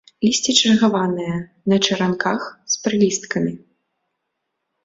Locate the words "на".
1.73-1.77